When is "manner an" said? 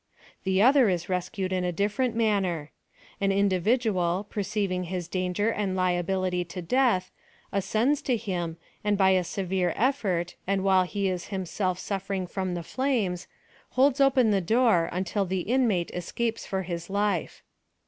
2.15-3.31